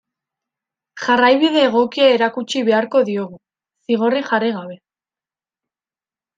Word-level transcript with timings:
Jarraibide 1.03 1.65
egokia 1.65 2.07
erakutsi 2.15 2.65
beharko 2.71 3.03
diogu, 3.11 3.39
zigorrik 3.89 4.33
jarri 4.33 4.53
gabe. 4.59 4.83